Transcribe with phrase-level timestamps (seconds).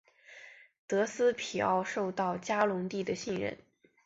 [0.87, 3.59] 德斯皮奥受到嘉隆帝的信任。